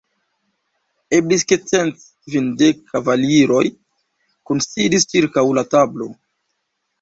Eblis 1.17 1.43
ke 1.51 1.57
cent 1.71 1.99
kvindek 2.23 2.79
kavaliroj 2.95 3.61
kunsidis 4.51 5.07
ĉirkaŭ 5.13 5.45
la 5.61 5.67
tablo. 5.77 6.11